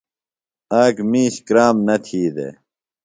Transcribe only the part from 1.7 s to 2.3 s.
نہ تھی